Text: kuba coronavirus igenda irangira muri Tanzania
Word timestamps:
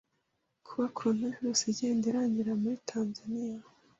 kuba 0.65 0.85
coronavirus 0.97 1.61
igenda 1.71 2.05
irangira 2.11 2.51
muri 2.61 2.75
Tanzania 2.89 3.61